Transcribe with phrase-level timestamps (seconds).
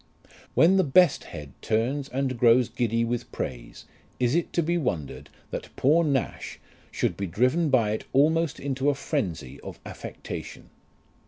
[0.55, 3.85] "When the best head turns and grows giddy with praise,
[4.19, 6.57] is it to be wondered that poor Nash
[6.89, 10.71] should be driven by it almost into a phrenzy of affectation